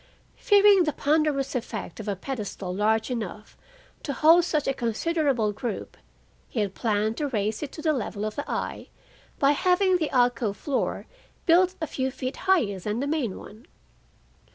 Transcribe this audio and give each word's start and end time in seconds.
Fearing 0.35 0.85
the 0.85 0.93
ponderous 0.93 1.53
effect 1.53 1.99
of 1.99 2.07
a 2.07 2.15
pedestal 2.15 2.73
large 2.73 3.11
enough 3.11 3.55
to 4.01 4.13
hold 4.13 4.43
such 4.45 4.67
a 4.67 4.73
considerable 4.73 5.51
group, 5.53 5.95
he 6.49 6.59
had 6.59 6.73
planned 6.73 7.17
to 7.17 7.27
raise 7.27 7.61
it 7.61 7.71
to 7.73 7.83
the 7.83 7.93
level 7.93 8.25
of 8.25 8.35
the 8.35 8.49
eye 8.49 8.87
by 9.37 9.51
having 9.51 9.97
the 9.97 10.09
alcove 10.09 10.57
floor 10.57 11.05
built 11.45 11.75
a 11.79 11.85
few 11.85 12.09
feet 12.09 12.37
higher 12.49 12.79
than 12.79 12.99
the 12.99 13.05
main 13.05 13.37
one. 13.37 13.67